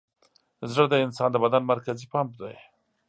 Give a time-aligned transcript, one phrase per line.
[0.71, 2.55] زړه د انسان د بدن مرکزي پمپ دی.